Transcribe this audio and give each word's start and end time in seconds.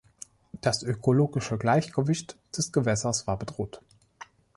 Das 0.61 0.81
ökologische 0.81 1.59
Gleichgewicht 1.59 2.35
des 2.57 2.71
Gewässers 2.71 3.27
war 3.27 3.37
bedroht. 3.37 3.83